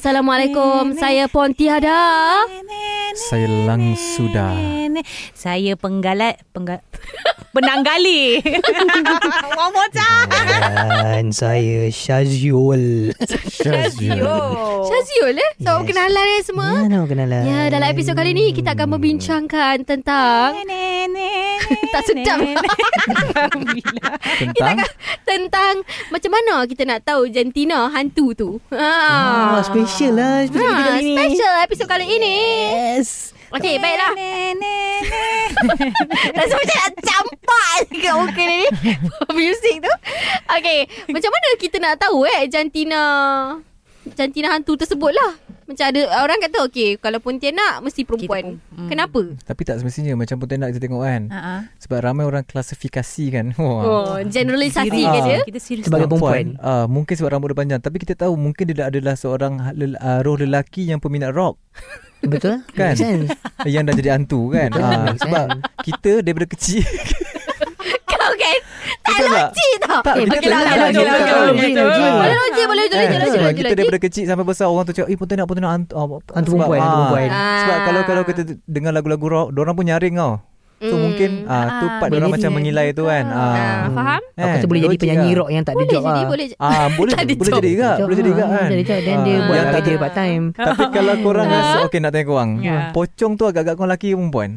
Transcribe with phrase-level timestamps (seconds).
[0.00, 0.96] Assalamualaikum.
[0.96, 2.00] Saya Pontiada.
[3.14, 4.56] Saya lang sudah.
[5.32, 6.80] Saya penggalat penggal
[7.54, 8.40] penanggali.
[9.52, 10.28] One more time.
[11.02, 13.12] Dan saya Syazul.
[13.52, 14.24] Syaziul
[15.34, 15.50] eh?
[15.58, 15.86] So, Yes.
[15.86, 16.68] kenalan eh semua?
[16.74, 17.42] Ya, nak kenalan.
[17.42, 20.56] Ya, dalam episod kali ni kita akan membincangkan tentang
[21.92, 22.38] tak sedap.
[24.34, 24.76] Tentang
[25.24, 25.74] tentang
[26.10, 28.50] macam mana kita nak tahu jantina hantu tu.
[28.70, 28.90] Ha.
[29.52, 31.14] Oh, special lah kita Ha, kali ni.
[31.14, 32.36] special episod kali ini.
[32.70, 33.01] Yes.
[33.52, 34.12] Okey, baiklah.
[36.36, 38.62] Rasa macam nak campak kat muka ni.
[39.38, 39.92] Music tu.
[40.52, 43.02] Okay Macam mana kita nak tahu eh Jantina
[44.04, 45.30] Jantina hantu tersebut lah
[45.62, 48.88] Macam ada Orang kata okay Kalau Pontianak Mesti perempuan Kita pun- hmm.
[48.88, 49.20] Kenapa?
[49.40, 53.82] Tapi tak semestinya Macam Pontianak kita tengok kan Ha Sebab ramai orang klasifikasi kan Wah.
[53.82, 55.06] Oh Generalisasi Serius.
[55.08, 55.84] ke dia Kita serius.
[55.86, 56.58] Sebagai perempuan.
[56.58, 60.18] Ah, Mungkin sebab rambut dia panjang Tapi kita tahu Mungkin dia adalah seorang lel- ah,
[60.20, 61.62] Roh lelaki yang peminat rock
[62.20, 62.62] Betul?
[62.72, 62.94] Kan?
[63.62, 65.46] Yang dah jadi hantu kan Ah, make Sebab
[65.80, 67.22] kita daripada kecil kan
[69.12, 69.44] Betul tak?
[69.44, 72.92] logik Tak, Eh, kita lah, tak- tak- okey, tak- tak- tak- Boleh logik Boleh logik
[72.92, 75.46] Eh, Logik sebab logik kita logik daripada kecil sampai besar orang tu cakap, "Eh, Pontianak,
[75.46, 76.50] Pontianak hantu." Oh, perempuan, hantu
[76.82, 77.28] ah, perempuan.
[77.30, 77.84] Sebab Ah.
[77.84, 80.32] kalau kalau kita dengar lagu-lagu rock, orang pun nyaring tau.
[80.82, 81.02] So Hmm.
[81.04, 82.42] mungkin ah tu Ah, part boleh orang jadi.
[82.42, 83.24] macam mengilai tu kan.
[83.24, 83.78] Ah, Ah.
[83.88, 84.22] Faham?
[84.34, 85.38] Aku rasa boleh jadi logik penyanyi lah.
[85.38, 86.26] rock yang tak ada Boleh job jadi lah.
[86.26, 87.54] Boleh Ah, boleh Tak ada boleh job.
[87.54, 88.66] jadi juga, boleh jadi juga kan.
[88.66, 89.46] Jadi Then dia Ah.
[89.46, 90.42] buat Yang kerja tak- part time.
[90.52, 91.54] Tapi kalau korang Ah.
[91.54, 92.50] rasa okey nak tanya korang.
[92.90, 94.50] Pocong tu agak-agak kau lelaki ke perempuan?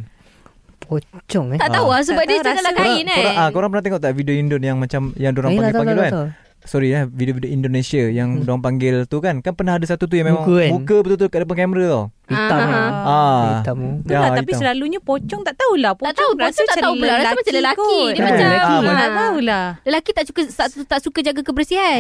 [0.85, 1.59] Pocong eh.
[1.59, 4.01] Tak tahu lah Sebab Tak dia cakap lah kain eh korang, ah, korang pernah tengok
[4.01, 6.13] tak video Indon yang macam yang orang Eh, lah, tahu, panggil-panggil tahu, kan?
[6.13, 6.28] tahu.
[6.66, 8.50] Sorry eh, video-video Indonesia yang hmm.
[8.50, 9.38] orang panggil tu kan.
[9.38, 10.72] Kan pernah ada satu tu yang memang Muka kan?
[10.74, 12.03] muka betul-betul kat depan kamera tau.
[12.25, 12.74] Hitam Ah, kan.
[12.74, 12.90] ah.
[13.06, 13.44] Ah.
[13.53, 13.90] Hitam tu.
[14.01, 14.62] Betul lah, tapi hitam.
[14.66, 15.94] selalunya pocong tak tahulah.
[15.94, 17.13] Tak tahu, pocong tak tahu pula.
[17.16, 17.78] Rasa macam lelaki.
[17.78, 18.09] kot.
[18.09, 18.25] Dia Kan?
[18.25, 19.66] macam Ah, Tak ah, tahulah.
[19.85, 21.97] Lelaki tak suka tak, tak suka jaga kebersihan.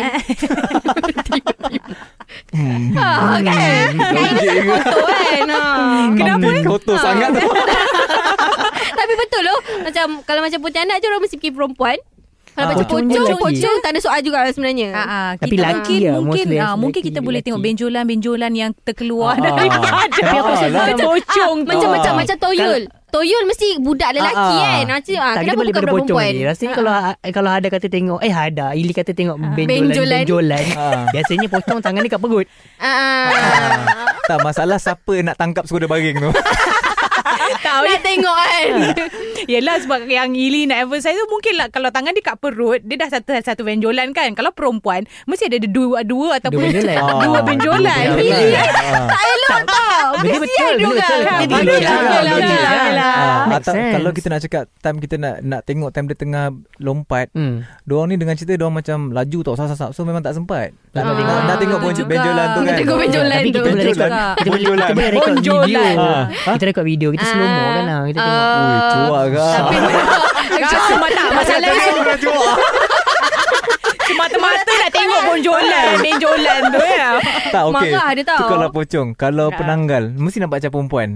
[2.49, 2.89] Hmm.
[2.97, 3.89] ha, kan?
[4.17, 4.75] Logik juga.
[4.81, 5.45] Betul kan?
[5.45, 5.61] Ha.
[6.17, 6.49] Kenapa?
[6.65, 7.47] Kotor sangat tu.
[9.05, 9.57] Tapi betul loh.
[9.81, 11.97] Macam kalau macam Pontianak je orang mesti fikir perempuan.
[12.49, 12.71] Kalau Ah.
[12.71, 13.43] macam Pocong pocong, lelaki.
[13.59, 14.89] pocong tak ada soal juga lah sebenarnya.
[14.89, 18.71] Ah, ah, Tapi kita laki mungkin lah, mungkin ah, mungkin kita boleh tengok benjolan-benjolan yang
[18.79, 19.75] terkeluar Ah, daripada
[20.09, 21.69] Tapi aku rasa Ah, macam pocong tu.
[21.69, 22.17] Macam-macam Ah.
[22.17, 22.81] macam toyol.
[23.05, 24.63] Toyol mesti budak lelaki Ah, ah.
[24.71, 24.83] kan.
[24.89, 26.31] Macam ah, kenapa boleh bukan perempuan?
[26.31, 26.43] ni.
[26.43, 26.93] Rasanya kalau
[27.29, 30.23] kalau ada kata tengok eh ada Ili kata tengok benjolan Benjolan.
[30.23, 30.65] benjolan.
[30.73, 31.05] Ah.
[31.11, 32.47] Biasanya pocong tangan dia kat perut.
[32.77, 33.25] Ah, ah.
[34.23, 36.31] Tak masalah siapa nak tangkap skuter baring tu.
[37.83, 38.71] Nak tengok kan.
[39.47, 42.95] Yelah sebab yang Ili nak emphasize tu mungkin lah kalau tangan dia kat perut dia
[42.95, 44.31] dah satu satu benjolan kan.
[44.31, 46.97] Kalau perempuan mesti ada dua dua ataupun benjolan.
[46.99, 48.05] dua Ah, benjolan.
[48.05, 48.67] dua Ili benjolan.
[48.67, 49.05] Ah.
[49.07, 50.07] Tak elok tau.
[50.15, 51.05] Benda betul, juga.
[53.05, 53.59] Ah,
[53.91, 56.45] kalau kita nak cakap time kita nak nak tengok time dia tengah
[56.77, 57.67] lompat, Hmm.
[57.83, 61.13] Diorang ni dengan cerita Diorang macam laju tau sap-sap So memang tak sempat nak Ah.
[61.13, 62.09] tengok Nak tengok juga.
[62.09, 63.45] benjolan tu kan tengok benjolan tu.
[63.45, 64.31] kita boleh Benjolan.
[64.31, 64.79] kita boleh, Benjolan.
[64.79, 65.53] kita boleh record video.
[65.55, 65.95] Benjolan.
[66.47, 67.99] Kita record video, kita slow mo kan lah.
[68.05, 68.45] Kita tengok.
[68.55, 69.75] Ui cuak kau Tapi
[70.89, 71.69] Cuma tak masalah
[74.05, 77.09] Semata-mata nak tengok bonjolan Benjolan tu ya.
[77.49, 77.89] Tak okey.
[77.91, 78.37] Marah dia tau.
[78.37, 79.07] Tu kalau pocong.
[79.13, 79.55] Kalau Ah.
[79.55, 81.09] penanggal Mesti nampak macam perempuan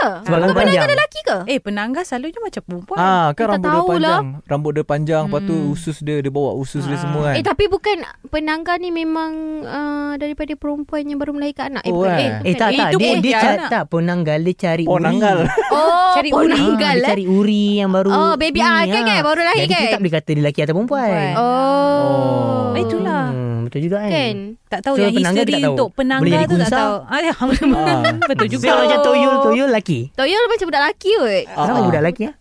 [0.00, 0.16] Eh.
[0.20, 0.78] Sebab Kau rambut panjang.
[0.80, 1.36] ada lelaki ke?
[1.46, 3.98] Eh penanggal selalunya macam perempuan Ah kan Kita rambut dia tahu lah.
[3.98, 5.72] panjang Rambut dia panjang Lepas tu Hmm.
[5.72, 7.00] usus dia Dia bawa usus dia Ah.
[7.00, 9.32] semua kan Eh tapi bukan penanggal ni memang
[9.62, 11.82] uh, daripada perempuan yang baru melahirkan anak.
[11.82, 12.14] Eh, Oh, bukan.
[12.14, 12.30] eh.
[12.38, 13.68] eh, Eh tak Eh, tak itu dia pun dia dia cari anak.
[13.68, 15.18] tak penanggal dia cari Oh uri.
[15.74, 16.52] Oh, Cari oh, uri.
[16.52, 17.08] penanggal Ah, dia eh.
[17.08, 19.06] cari uri yang baru Oh, baby ah, kan, ah.
[19.08, 19.20] kan?
[19.24, 19.80] Baru lahir Jadi kan?
[19.80, 21.08] kita tak boleh kata dia lelaki atau perempuan.
[21.08, 21.34] Perempuan.
[21.36, 22.72] Oh.
[22.72, 23.24] Eh, itulah.
[23.68, 24.10] Betul juga kan.
[24.10, 24.36] Kan?
[24.72, 25.74] Tak tahu So, yang penanggal history tak tahu.
[25.76, 27.34] untuk Boleh penanggal jadi tu tak tahu ah, ya,
[28.32, 29.98] Betul juga So macam toyol toyol lelaki.
[30.16, 31.44] Toyol macam budak lelaki kot.
[31.52, 31.84] Ah, Kenapa ah.
[31.84, 32.34] budak lelaki ah?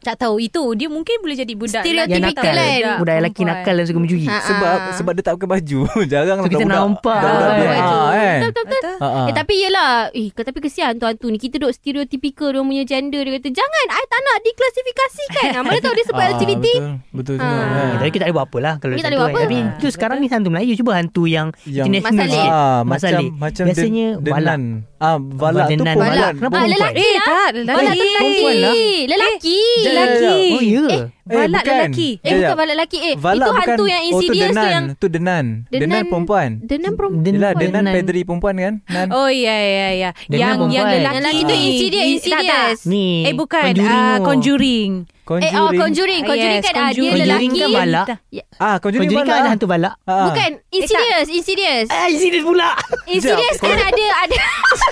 [0.00, 2.80] Tak tahu itu Dia mungkin boleh jadi budak Stereotypical Yang nakal.
[2.80, 2.98] kan?
[2.98, 4.26] Budak lelaki nakal yang suka mencuri.
[4.26, 4.92] Ha, Sebab ah.
[4.92, 5.78] sebab dia tak pakai baju
[6.10, 7.20] Jarang So, kita nampak.
[7.20, 8.00] Budak-budak Ah, Betul.
[8.00, 8.96] ah, kan Betul, betul, betul.
[8.98, 9.26] Ah.
[9.26, 13.20] Eh tapi yelah Eh tapi kesian tu hantu ni Kita duk stereotypical Dia punya gender
[13.20, 16.66] Dia kata Jangan I tak nak diklasifikasikan ha, Mana tahu dia sebab LGBT
[17.10, 17.92] Betul Betul kan.
[17.96, 19.30] Tapi kita tak boleh buat apa lah kalau Kita tak boleh tu kan.
[19.30, 19.40] apa.
[19.42, 22.02] Tapi tu sekarang ni hantu Melayu cuba hantu yang, Yang-.
[22.42, 23.30] Ah, Masalik.
[23.30, 24.62] macam macam Biasanya denan.
[25.00, 26.12] Ah, balak tu perempuan.
[26.12, 26.20] balak.
[26.20, 26.92] Ah, Kenapa perempuan?
[26.92, 28.74] lelaki Eh lah tak Balak tu Lelaki lelaki Perempuan lah.
[29.08, 30.84] Lelaki Lelaki Oh ya.
[30.92, 31.76] Eh Valak bukan.
[31.76, 32.10] lelaki.
[32.18, 32.98] Eh, bukan valak lelaki.
[32.98, 33.60] Eh, Valak itu bukan.
[33.66, 34.70] hantu yang oh, tu insidious tu denan.
[34.70, 34.84] yang...
[34.94, 35.44] Tu denan.
[35.68, 36.48] Denan perempuan.
[36.60, 37.24] Denan perempuan.
[37.30, 37.94] Yelah, denan Denan.
[37.94, 38.74] pedri perempuan kan?
[38.86, 39.06] Nan.
[39.10, 40.10] Oh ya ya ya.
[40.26, 40.86] Yang yang perempuan.
[40.86, 41.04] lelaki.
[41.04, 42.42] Yang lelaki tu insidious, Ni- insidious.
[42.42, 42.88] Tak, tak.
[42.88, 43.06] Ni.
[43.22, 43.62] Eh bukan.
[43.70, 44.24] Conjuring ah, tu.
[44.24, 44.92] conjuring.
[45.30, 46.26] Eh, oh, Conjuring.
[46.26, 47.22] Conjuring Yes, kan ah, dia Conjuring.
[47.22, 47.46] lelaki.
[47.46, 48.06] Conjuring kan balak.
[48.28, 49.38] Ya, Ah, Conjuring, Conjuring kan balak.
[49.38, 49.94] ada hantu balak.
[50.02, 50.26] Ah.
[50.26, 50.50] Bukan.
[50.74, 51.26] Insidious.
[51.30, 51.86] Insidious.
[51.86, 52.70] Ah, serius pula.
[53.06, 54.36] Insidious kan ada ada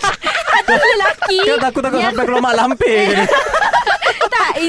[0.63, 1.39] ada lelaki.
[1.43, 3.19] Kan takut-takut sampai keluar mak lampir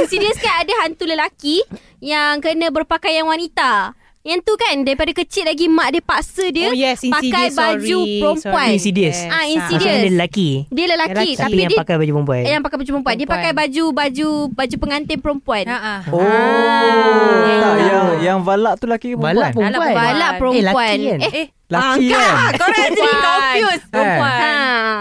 [0.10, 1.58] tak, Insidious kan ada hantu lelaki
[2.00, 3.94] yang kena berpakaian wanita.
[4.22, 8.20] Yang tu kan daripada kecil lagi mak dia paksa dia Oh, yes, pakai baju sorry,
[8.20, 8.52] perempuan.
[8.60, 8.76] sorry.
[8.76, 9.18] Insidious.
[9.22, 9.96] Ah, Maksudnya Insidious.
[9.96, 10.50] dia lelaki.
[10.68, 11.32] Dia lelaki Lelaki.
[11.32, 12.42] tapi Tapi yang dia pakai baju perempuan.
[12.44, 13.16] yang pakai baju perempuan.
[13.16, 13.40] Dia Perempuan.
[13.40, 15.64] pakai baju baju baju pengantin perempuan.
[15.66, 16.02] Ha ah.
[16.10, 16.20] Oh.
[16.20, 17.60] Ah.
[17.60, 19.72] Tak, yang yang valak tu lelaki ke Balak perempuan?
[19.72, 19.96] perempuan.
[19.96, 20.60] Balak perempuan.
[20.60, 21.20] Eh, lelaki kan?
[21.20, 22.18] Eh, Eh, Lelaki angkat.
[22.20, 22.52] kan?
[22.60, 23.86] Korang jadi confused.
[23.88, 24.40] Perempuan.
[24.42, 24.54] Ha.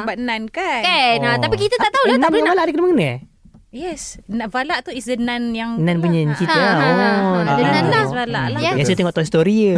[0.05, 0.81] But nan kan?
[0.81, 1.17] Kan?
[1.19, 1.37] Ha, Oh.
[1.41, 2.15] tapi kita tak tahu Eh, lah.
[2.15, 2.55] Tak Nan boleh dengan nak.
[2.55, 3.19] balak ada kena mengena eh?
[3.69, 4.17] Yes.
[4.25, 6.73] Nak valak tu is the nun yang Nan punya cerita Ha, lah.
[6.73, 7.37] ha, ha, Oh.
[7.37, 7.53] ha.
[7.53, 7.73] Dia Ah.
[7.75, 8.01] nan lah.
[8.01, 8.61] Yes, valak lah.
[8.65, 8.73] Ya.
[8.73, 9.75] Biasa tengok Toy Story je.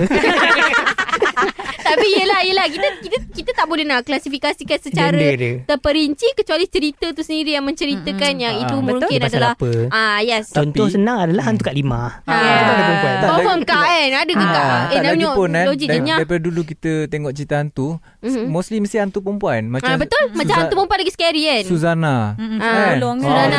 [1.90, 2.66] Tapi yelah, yelah.
[2.66, 5.55] Kita kita kita tak boleh nak klasifikasikan secara Gender dia.
[5.67, 8.89] terperinci kecuali cerita tu sendiri yang menceritakan yang Ah, itu betul.
[8.97, 9.71] mungkin Dia adalah apa?
[9.91, 10.45] ah yes.
[10.51, 12.25] Contoh Tapi- senang adalah hantu kat lima.
[12.25, 12.33] Ha.
[12.33, 13.12] Itu ada perempuan.
[13.12, 15.99] Tak, Confirm lagi- kak kan Ada ke Ah, kak Eh lagi namanya pun kan dia
[16.01, 17.89] nyah Daripada dulu kita tengok cerita hantu
[18.21, 18.45] Mhm.
[18.47, 22.33] Mostly mesti hantu perempuan Macam ah, Betul Macam hantu perempuan lagi scary kan Suzana Ah,
[22.33, 22.97] kan?
[22.97, 23.23] bolong Ah?
[23.23, 23.59] Suzana.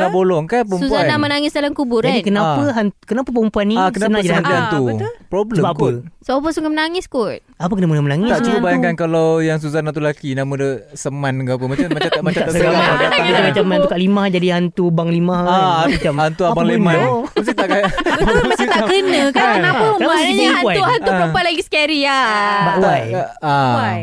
[0.00, 0.10] Ah.
[0.10, 2.72] Bolong kan perempuan Suzana menangis dalam kubur Jadi kan kenapa Ah.
[2.74, 4.48] hantu, kenapa perempuan ni Ah, kenapa senang jadi hantu?
[4.48, 4.56] jadi?
[4.56, 5.12] Ah, betul.
[5.32, 5.80] Problem Sebab apa?
[5.80, 5.94] kot.
[6.20, 8.28] So apa sungai menangis kot Apa kena mula menangis?
[8.28, 8.66] Tak cuba hantu?
[8.68, 12.40] bayangkan kalau yang Suzana tu lelaki nama dia Seman ke apa macam macam tak macam
[12.44, 12.76] Tak tak seram
[13.24, 15.48] Dia macam hantu kat lima jadi hantu bang lima kan.
[15.50, 16.76] Ah, macam hantu apa abang benda?
[16.76, 16.96] Leman.
[17.32, 19.32] Mesti tak kayak Betul macam tak kena kan?
[19.32, 19.54] Kan?
[19.56, 19.84] Kenapa?
[19.96, 20.74] Maknanya jadi perempuan?
[20.76, 21.16] hantu Hantu Ah.
[21.16, 22.28] perempuan lagi scary lah
[22.62, 23.02] But why?
[23.40, 23.72] Ah.
[23.74, 24.00] Why?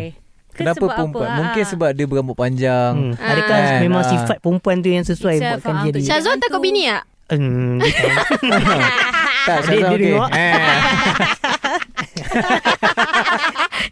[0.50, 1.24] Ke Kenapa sebab perempuan?
[1.24, 1.38] apa?
[1.40, 1.70] Mungkin Ah.
[1.70, 2.92] sebab dia berambut panjang.
[2.92, 3.14] Hmm.
[3.16, 3.32] Ah.
[3.32, 4.10] Adakah Kan, memang ah.
[4.10, 6.04] sifat perempuan tu yang sesuai Itself, buatkan ah, dia?
[6.04, 7.04] Syazwan takut bini tak?
[7.30, 7.78] Hmm.
[9.50, 10.06] Tak, Dia- dia okey.
[10.06, 10.30] tengok.
[10.32, 10.54] Eh.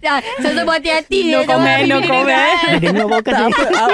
[0.08, 2.24] Ah, Syazwan berhati-hati No comment, no comment.
[2.24, 2.80] dengar.
[2.80, 3.20] Dia dengar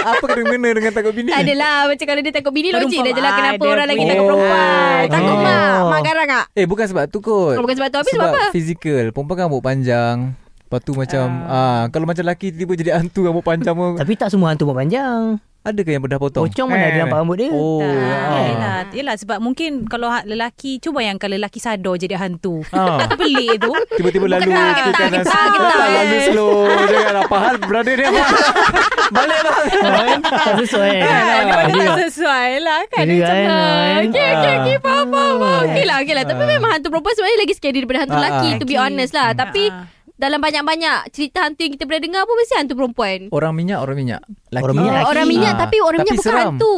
[0.06, 1.33] apa kena mengena dengan takut bini?
[1.33, 3.33] Tak adalah Macam kalau dia takut bini Logik dah je Perempuan.
[3.33, 5.44] Kenapa Ah, orang lagi takut perempuan Oh, Takut okay.
[5.44, 6.45] mak Mak garang tak?
[6.54, 7.56] Eh, bukan sebab tu kot.
[7.57, 7.98] Oh, bukan sebab tu.
[7.98, 8.44] Habis sebab apa?
[8.54, 9.06] fizikal.
[9.10, 10.18] Perempuan kan rambut panjang.
[10.38, 11.83] Lepas tu macam, ah.
[11.89, 13.98] kalau macam lelaki tiba jadi hantu rambut panjang pun.
[13.98, 15.38] Tapi tak semua hantu buat panjang.
[15.63, 16.44] Ada ke yang bedah potong?
[16.44, 17.50] Pocong mana ada nampak rambut dia?
[17.50, 17.80] Oh.
[17.80, 18.44] Tak, ah.
[18.44, 22.68] yelah, yelah sebab mungkin kalau ha- lelaki cuba bayangkan lelaki sadar jadi hantu.
[22.69, 23.00] Ah.
[23.01, 23.71] Tak pelik tu.
[23.95, 25.94] Tiba-tiba lalu kita kan getar, tak eh.
[25.94, 28.27] lalu slow Jangan apa hal Brother dia bang
[29.15, 29.39] Balik
[29.74, 30.19] Kan?
[30.21, 30.92] Tak sesuai.
[31.04, 33.04] Kan, dia tak sesuai lah kan.
[33.04, 34.01] Dia kan, macam, kan?
[34.04, 34.77] Okay, okay, okay.
[34.80, 35.63] Faham, faham, faham.
[35.65, 36.24] Okay lah, okay lah.
[36.24, 36.50] Tapi Ah.
[36.50, 38.48] memang hantu perempuan sebenarnya lagi scary daripada hantu Ah, lelaki.
[38.48, 38.54] ah.
[38.54, 38.86] To be Lelaki.
[38.86, 39.27] honest lah.
[39.33, 39.86] Tapi Ah.
[40.23, 43.19] Dalam banyak-banyak cerita hantu yang kita pernah dengar pun mesti hantu perempuan.
[43.29, 44.63] Orang minyak Orang minyak Laki.
[44.63, 45.09] Orang minyak lelaki.
[45.09, 45.59] orang minyak Ah.
[45.59, 46.47] tapi orang Tapi minyak bukan seram.
[46.49, 46.77] hantu.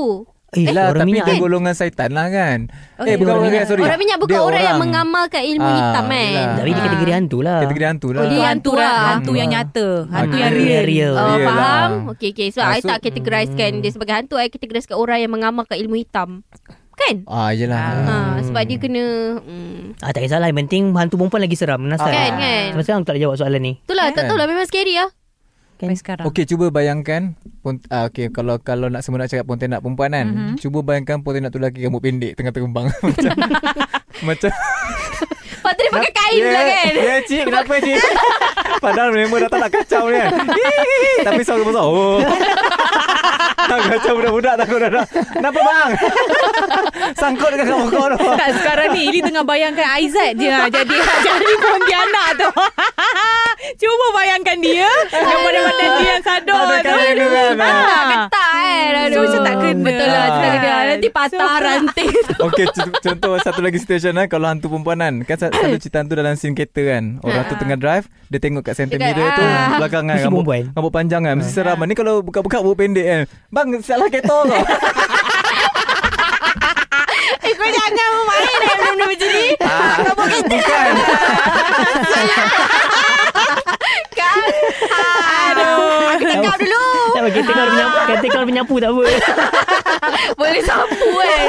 [0.55, 1.43] Eh, lah, orang tapi minyak dia kan?
[1.43, 2.59] golongan syaitan lah kan
[2.95, 3.11] Okay.
[3.11, 3.63] Eh bukan Orang orang minyak.
[3.67, 6.15] sorry Orang minyak bukan Dia orang, yang mengamalkan ilmu Ah, hitam kan.
[6.15, 6.47] yelah.
[6.47, 6.85] Tapi dia Ah.
[6.87, 7.59] kategori hantu lah.
[7.59, 9.03] Kategori hantu lah Oh, dia Hantu, hantu hantu, lah.
[9.11, 9.87] hantu yang nyata.
[10.07, 11.13] Hantu yang Real, real.
[11.13, 11.59] Oh, Real faham?
[11.59, 12.11] lah.
[12.15, 12.47] Okay, okay.
[12.49, 14.35] So, Ah, I so- tak kategorisekan dia sebagai hantu.
[14.37, 16.47] I kategorisekan orang yang mengamalkan ilmu hitam.
[16.95, 17.27] Kan?
[17.27, 19.03] Ah yelah Ha, sebab dia kena...
[19.39, 19.93] Hmm.
[19.99, 20.47] Ah, tak kisahlah.
[20.47, 21.79] Yang penting hantu perempuan lagi seram.
[21.79, 22.07] Menasal.
[22.07, 22.63] Kan, kan?
[22.71, 23.73] Sampai sekarang aku tak boleh jawab soalan ni.
[23.79, 24.29] Itulah, tak Kan?
[24.31, 24.47] tahulah.
[24.47, 25.09] Memang scary lah.
[25.75, 26.25] Sampai sekarang.
[26.25, 30.23] Okey cuba bayangkan pont, ah, okay, kalau kalau nak semua nak cakap pontianak perempuan kan
[30.23, 30.31] Mhm.
[30.31, 30.55] mm-hmm.
[30.55, 33.31] cuba bayangkan pontianak tu lelaki rambut pendek tengah terbang macam
[34.31, 34.51] macam
[35.67, 36.91] Tu dia pakai kain pula kan?
[36.91, 37.97] Ya yeah, cik kenapa cik?
[38.77, 40.31] Padahal member datang nak kacau ni kan.
[41.23, 42.19] Tapi suara besar Oh.
[43.65, 45.05] Tak kacau budak-budak takut dah dah.
[45.09, 45.89] Kenapa bang?
[47.19, 48.17] Sangkut dengan kamu kau tu.
[48.37, 50.93] Tak sekarang ni Ili tengah bayangkan Aizat je lah Jadi
[51.25, 52.49] jadi Pontianak tu.
[53.75, 56.93] Cuba bayangkan dia Yang badan-badan dia yang sadar Ada tu.
[56.93, 57.15] kan?
[57.57, 58.44] Tak ketak
[58.87, 59.81] kan So, macam tak kena.
[59.81, 60.29] Betul lah Ah.
[60.35, 60.73] tak kena.
[60.87, 62.09] Nanti patah So- ranting.
[62.11, 65.75] Tu Okey c- contoh satu lagi situation kan Kalau hantu perempuan kan Kan sa- satu
[65.75, 67.03] cerita hantu dalam scene kereta kan.
[67.19, 69.77] Orang tu tengah drive Dia tengok kat center Dekat- mirror tu ah.
[69.77, 71.77] Belakang kan Mesti rambut, rambut panjang kan Mesti seram.
[71.79, 74.45] Ni kalau buka-buka rambut pendek kan Bang salah kereta kau.
[77.37, 79.47] Eh kau jangan main eh Benda-benda macam ni.
[79.59, 79.95] Ah,
[80.45, 80.89] Bukan.
[84.15, 84.39] Kan
[85.45, 86.85] Aduh Aku cakap dulu.
[87.15, 89.03] Tak apa, kereta kau penyapu, kereta kau penyapu tak apa.
[90.39, 91.47] Boleh sapu kan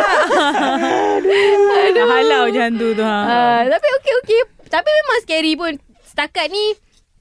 [1.93, 3.19] Dah halau je hantu tu ha.
[3.25, 4.41] Ah, Tapi okey okey.
[4.67, 5.73] Tapi memang scary pun.
[6.07, 6.75] Setakat ni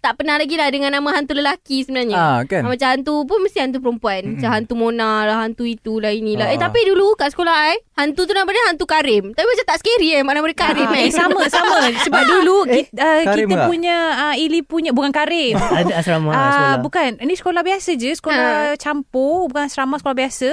[0.06, 2.14] tak pernah lagi lah dengan nama hantu lelaki sebenarnya.
[2.14, 2.62] Ah, kan?
[2.62, 4.38] Ah, Macam hantu pun mesti hantu perempuan.
[4.38, 6.46] Macam hantu Mona lah, hantu itulah inilah.
[6.46, 6.54] Ah.
[6.54, 9.34] Eh tapi dulu kat sekolah eh, hantu tu nama dia hantu Karim.
[9.34, 11.10] Tapi macam tak scary eh, nama dia Karim Ah, eh.
[11.10, 15.10] eh sama sama sebab dulu Eh, kita, uh, Karim kita punya uh, Ili punya bukan
[15.10, 15.58] Karim.
[15.82, 16.78] Ada asrama Ah sekolah.
[16.80, 20.50] bukan ini sekolah biasa je sekolah campur bukan asrama sekolah biasa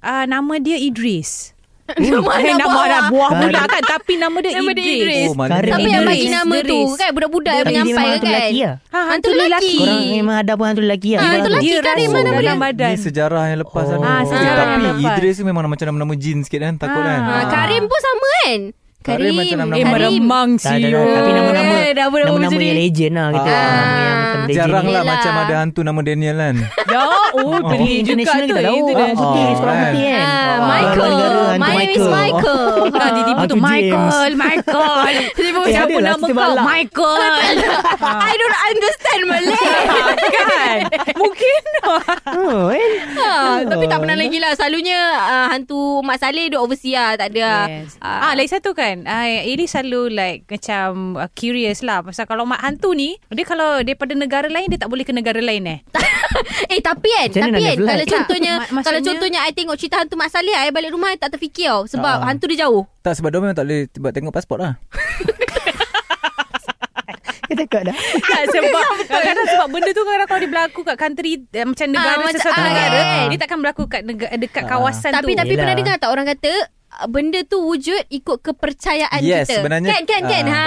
[0.00, 1.50] uh, nama dia Idris
[1.94, 5.26] Nama Eh, anak nama anak buah pula kan Tapi nama dia Nama dia Idris, Idris.
[5.28, 6.08] Oh, Karim Siapa yang Idris.
[6.08, 6.90] bagi nama tu Idris.
[6.94, 9.76] kan Budak-budak yang Tapi dia menyampai memang hantu kan lelaki lah ha, Hantu lelaki.
[9.76, 12.32] Korang memang ada pun hantu lelaki lah Ah, hantu lelaki Dia Karim rasa mana nama
[12.32, 14.00] dia dalam badan Ni sejarah yang lepas Oh.
[14.02, 15.04] Ah, sejarah Tapi.
[15.04, 16.74] Idris tu memang macam nama-nama jin sikit kan.
[16.76, 17.06] Takut Ah.
[17.06, 17.20] kan.
[17.22, 18.60] Ah, Karim pun sama kan
[19.02, 20.48] Karim macam nama-nama- Eh meremang.
[20.56, 20.86] Tapi
[21.30, 23.42] nama-nama Eh, Nama-nama yang legend lah kita.
[23.44, 23.52] Ah.
[23.52, 26.54] Nama yang macam legend Jarang lah macam ada hantu nama Daniel kan.
[26.92, 27.02] Ya
[27.34, 28.78] Oh beli juga International tu kita tahu.
[28.92, 29.84] Orang putih, Oh, seorang kan.
[29.88, 30.20] putih kan.
[30.22, 30.60] Ah, Oh.
[30.62, 31.12] Michael
[31.54, 32.12] My name is Michael.
[32.12, 34.30] Michael Ah, dia tiba tu Michael.
[34.34, 34.92] Michael
[35.38, 36.54] Tiba Eh, siapa lah, nama kau.
[36.62, 37.16] Michael
[38.02, 39.56] I don't understand Malay
[40.28, 40.78] Kan
[41.14, 41.60] Mungkin
[42.24, 43.32] Oh, ha,
[43.62, 45.00] Tapi tak pernah lagi lah Selalunya
[45.48, 47.48] Hantu Mak Saleh Duk overseas lah Tak ada.
[47.98, 48.91] Ah, Ah, lagi satu kan.
[49.02, 53.80] Ah, Ili selalu like macam uh, curious lah pasal kalau mak hantu ni, dia kalau
[53.80, 55.78] daripada negara lain dia tak boleh ke negara lain eh.
[56.64, 57.76] Eh tapi kan Macam Tapi kan?
[57.76, 61.08] Kalau Tak, contohnya maksudnya- Kalau contohnya I tengok cerita hantu Mak Saleh I balik rumah
[61.08, 62.26] I tak terfikir tau Sebab Ah.
[62.26, 64.72] hantu dia jauh Tak sebab dia memang tak boleh buat tengok pasport lah.
[67.42, 67.96] Kita takut dah.
[68.22, 72.16] tak sebab kadang-kadang sebab benda tu kadang kalau dia berlaku kat country eh, macam negara
[72.18, 73.24] macam- sesuatu ah, negara, kan.
[73.28, 74.68] dia takkan berlaku kat negara, dekat Ah.
[74.70, 75.36] kawasan Tapi tu.
[75.36, 75.60] tapi Yelah.
[75.60, 76.64] pernah dengar tak Orang kata uh,
[77.02, 80.52] Benda tu wujud Ikut kepercayaan Yes, kita sebenarnya, Kan kan kan ah.
[80.52, 80.64] ha,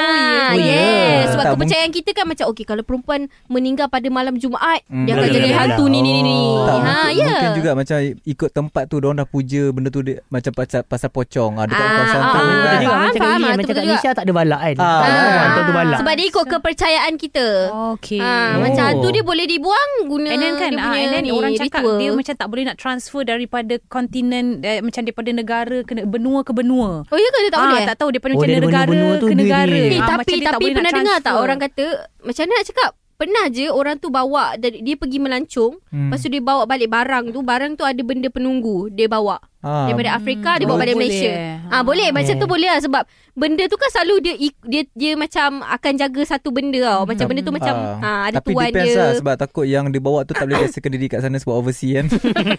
[0.48, 0.66] Oh, ya.
[0.66, 5.06] Yes Sebab Tak, kepercayaan kita kan Macam okay Kalau perempuan Meninggal pada malam Jumaat Hmm,
[5.06, 7.30] Dia akan jadi hantu ni ni ni ni Tak, ha, mungkin, ya.
[7.30, 11.10] mungkin juga macam ikut tempat tu Diorang dah puja benda tu dia, Macam pasal, pasal
[11.10, 12.50] pocong ah, Dekat Ah, kawasan ah, tu ah, kan.
[12.50, 13.84] Faham, macam faham, ah, Macam kat.
[13.86, 14.76] Malaysia tak ada balak kan.
[14.76, 14.90] Ah.
[14.98, 15.38] Tak ada Ah.
[15.40, 16.00] hantu tu balak.
[16.02, 17.48] Sebab dia ikut kepercayaan kita
[17.94, 18.20] Okay.
[18.20, 18.62] ha, Oh.
[18.62, 21.54] Macam hantu dia boleh dibuang Guna And then kan dia ah, punya And then orang
[21.56, 21.82] cakap.
[21.96, 26.52] Dia macam tak boleh nak transfer Daripada kontinen eh, Macam daripada negara ke benua ke
[26.52, 27.88] benua Oh ya ke dia tak ah, boleh eh?
[27.88, 29.88] Tak tahu daripada Oh, macam dari negara ke dia negara ni.
[29.90, 31.86] Eh, Ah, tapi dia tapi pernah dengar tak orang kata
[32.20, 36.12] macam mana nak cakap pernah je orang tu bawa dari dia pergi melancong Hmm.
[36.12, 39.88] lepas tu dia bawa balik barang tu barang tu ada benda penunggu dia bawa Ah,
[39.88, 41.10] daripada Afrika dia Oh, bawa balik boleh.
[41.10, 41.32] Malaysia.
[41.66, 42.38] Ah boleh macam Yeah.
[42.38, 43.02] tu boleh lah sebab
[43.34, 47.02] benda tu kan selalu dia ik- dia dia macam akan jaga satu benda tau.
[47.04, 47.98] Macam benda tu macam Ah.
[47.98, 48.94] ha ada Tapi tuan dia.
[48.94, 52.06] lah Sebab takut yang dibawa tu Tak boleh biasakan diri kat sana Sebab overseas kan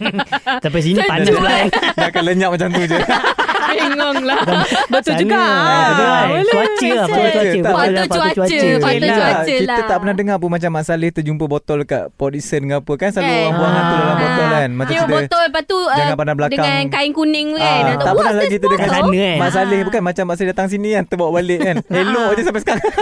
[0.63, 1.69] Sampai sini panas Sejuk, lah.
[1.93, 2.97] Dah akan lenyap macam tu je
[3.77, 4.39] Bengong lah.
[4.87, 5.19] Betul Sana.
[5.19, 5.47] juga Ah,
[5.87, 6.25] betul kan?
[6.27, 6.45] Boleh.
[6.47, 7.05] Cuaca lah.
[7.07, 7.47] Faktor Cuaca.
[7.47, 9.17] Betul lah, faktor cuaca, Yelah.
[9.17, 9.43] cuaca.
[9.47, 9.87] Kita lah.
[9.87, 13.33] tak pernah dengar pun Macam Mak Saleh terjumpa botol Kat Podison ke apa Kan selalu
[13.33, 13.75] orang buang Ah.
[13.75, 16.57] hantu dalam botol kan Macam Tengok cerita botol lepas tu uh, Jangan pandang belakang.
[16.59, 17.81] dengan kain kuning tu kan.
[17.83, 19.37] Ah, tak "What's pernah lagi kita dengar botol?" sana kan.
[19.37, 22.61] Mak Saleh bukan Macam Mak Saleh datang sini kan Terbawa balik kan Elok je sampai
[22.61, 22.83] sekarang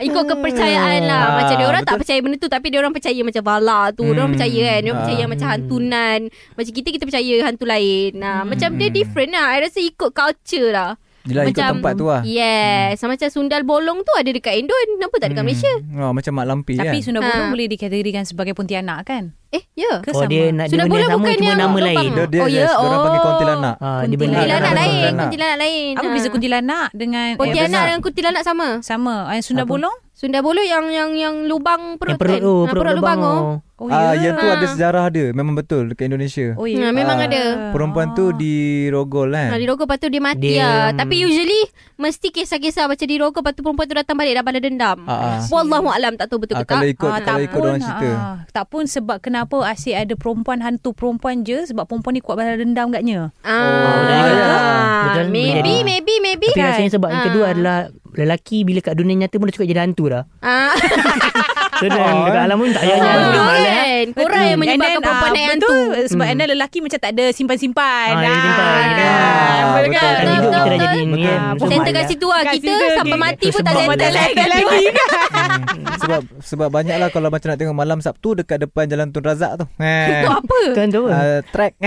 [0.00, 1.22] Ikut kepercayaan lah.
[1.24, 4.04] Ah, Macam dia orang tak percaya benda tu Tapi dia orang percaya macam bala tu
[4.04, 4.34] Dia orang Hmm.
[4.34, 4.78] percaya kan.
[4.78, 5.02] Dia orang Ah.
[5.04, 6.20] percaya macam hantu nan
[6.52, 8.10] Macam kita kita percaya hantu lain.
[8.14, 9.46] Nah, Macam dia different lah.
[9.50, 10.92] I rasa ikut culture lah.
[11.22, 12.22] Yelah ikut Macam- tempat tu lah.
[12.24, 13.02] Yes.
[13.02, 14.88] Macam sundal bolong tu ada dekat Indon.
[14.96, 15.72] Kenapa tak dekat Malaysia?
[15.94, 17.04] Oh, Macam Mak Lampir Tapi kan?
[17.04, 17.52] Sunda Bolong Ha.
[17.52, 19.36] boleh dikategorikan sebagai Pontianak kan?
[19.48, 20.28] Eh ya Ke Oh sama?
[20.28, 21.88] dia nak dia yang sama bukan cuma yang nama lubang.
[21.88, 22.10] lain.
[22.12, 22.58] Dia, dia Oh, ya?
[22.58, 23.24] yes, Diorang panggil Oh.
[23.24, 24.74] kuntilanak Ah, dia benda Kuntilanak Kuntilanak.
[24.74, 25.24] lain Kuntilanak.
[25.24, 26.12] Kuntilanak lain Apa Ah.
[26.12, 27.84] beza kuntilanak dengan Pontianak benar.
[27.86, 29.14] dengan kuntilanak sama sama?
[29.30, 29.64] Eh, Sunda?
[29.64, 29.96] Bolong?
[30.12, 33.32] Sundal bolong yang yang yang lubang perut Yang perut kan tu, Ah, perut lubang tu.
[33.32, 34.20] Oh Ah, ya.
[34.24, 34.70] Yang tu ada Ah.
[34.70, 37.42] sejarah dia Memang betul Dekat Indonesia Oh Ha, memang Ah, ada.
[37.70, 38.54] Perempuan tu di
[38.88, 40.84] rogol kan Ha, di rogol lepas tu dia mati Dia, lah.
[40.88, 41.62] um, Tapi usually
[41.94, 44.98] mesti kisah-kisah macam di rogol lepas tu perempuan tu datang balik dah balas dendam.
[45.04, 45.38] Ah, ah.
[45.48, 46.90] Wallahu alam tak tahu betul Ah, ke Kalau tak.
[46.92, 50.58] ikut Ah, Kalau tak ikut orang cerita ah, tak pun sebab kenapa asyik ada perempuan
[50.58, 53.30] hantu perempuan je sebab perempuan ni kuat balas dendam katnya.
[53.40, 53.94] Ah, betul
[54.28, 54.44] juga.
[54.44, 55.74] ah, Betul, boleh maybe, jadi.
[55.84, 56.48] maybe, maybe.
[56.48, 57.26] Tapi rasanya sebab yang Ah.
[57.26, 57.78] kedua adalah
[58.10, 60.22] lelaki bila kat dunia nyata pun dah cukup jadi hantu dah.
[60.40, 60.74] Ah,
[61.78, 62.44] So Oh, dekat eh.
[62.44, 64.06] alam pun tak payah ah, hantu betul kan.
[64.10, 65.66] Korang yang menyebabkan then, perempuan ah, naik hantu.
[65.68, 66.34] Betul sebab Hmm.
[66.34, 66.50] hmm.
[66.50, 68.08] lelaki macam tak ada simpan-simpan.
[68.08, 68.66] Ah, dia simpan.
[68.66, 69.94] Ah, Kita- Ah, betul betul.
[69.94, 70.14] kan?
[70.18, 71.22] Kan hidup kita dah Betul, jadi ni betul.
[71.24, 71.40] kan.
[71.54, 72.08] So, Center kat malas.
[72.08, 75.10] situ lah Kita sampai mati pun tak sebab center lagi lagi kan.
[76.00, 79.52] Sebab sebab banyak lah Kalau macam nak tengok malam Sabtu Dekat depan Jalan Tun Razak
[79.56, 79.66] tu.
[79.78, 81.10] Itu apa Kan tu apa?
[81.12, 81.72] uh, Track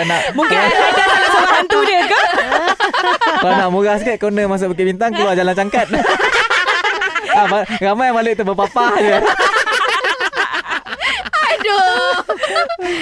[0.00, 2.22] Kalau nak Mungkin ada salah seorang hantu dia ke?
[3.44, 5.86] Kalau nak murah sikit Corner masuk Bukit Bintang Keluar Jalan Cangkat.
[7.30, 7.46] Ah,
[7.78, 9.16] Ramai yang balik tu Berpapah je.
[11.30, 12.26] Aduh.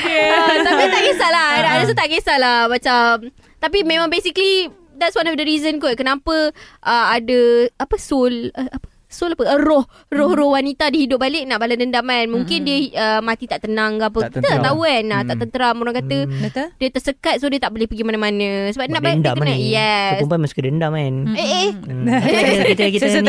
[0.05, 1.49] Ah, Tapi tak kisahlah.
[1.57, 4.69] I rasa tak kisahlah Macam Tapi memang basically
[5.00, 6.52] That's one of the reason kot Kenapa
[6.85, 9.45] uh, Ada Apa soul uh, Apa Soul apa?
[9.47, 13.45] Uh, roh Roh-roh wanita Dia hidup balik Nak balas dendam kan Mungkin dia uh, Mati
[13.45, 15.43] tak tenang ke apa Tak Kita tak tahu kan nah, Tak Hmm.
[15.43, 16.67] tenteram Orang kata Betul?
[16.77, 19.49] Dia tersekat So dia tak boleh pergi mana-mana Sebab nak Buat balik dendam dia kena
[19.50, 19.65] ni.
[19.67, 21.15] Yes So, perempuan suka dendam kan.
[21.33, 22.05] Eh eh Hmm.
[22.05, 23.21] Kita kita kita eh.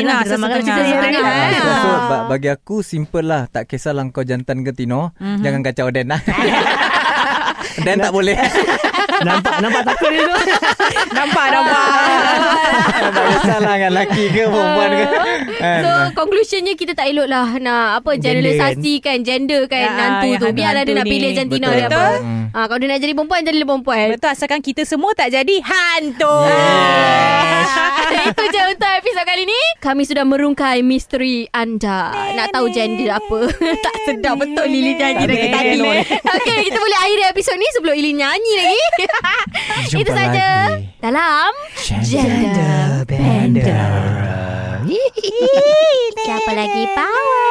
[1.55, 2.27] so, Ah.
[2.27, 5.39] Bagi aku Simple lah Tak kisahlah kau jantan ke Tino Mhm.
[5.41, 6.19] Jangan kacau Dan lah
[7.85, 8.35] Dan tak boleh
[9.19, 10.35] Nampak nampak takut dia tu.
[11.17, 11.87] Nampak nampak.
[13.61, 15.05] Dengan lelaki ke perempuan ke
[15.55, 15.79] Kan?
[15.79, 20.27] So conclusionnya kita tak elok lah Nak apa Gender Generalisasi kan Gender kan Ah, Nantu
[20.29, 21.11] yang tu Biarlah dia nak ni.
[21.11, 21.75] pilih jantina Betul.
[21.75, 22.15] dia apa Betul.
[22.19, 22.45] Hmm.
[22.49, 26.35] ha, Kalau dia nak jadi perempuan Jadilah perempuan Betul asalkan kita semua tak jadi hantu.
[26.45, 27.69] Yes.
[28.29, 33.39] Itu je untuk episod kali ni Kami sudah merungkai misteri anda Nak tahu gender apa
[33.85, 35.79] Tak sedap betul Lily nyanyi Tak lagi ada tadi.
[36.35, 38.79] Okay kita boleh akhiri episod ni Sebelum Lily nyanyi lagi
[40.01, 40.47] Itu saja.
[40.99, 41.51] Dalam
[42.01, 43.05] Gender
[43.49, 43.65] Bender
[46.21, 46.83] Siapa lagi?
[46.93, 47.48] Power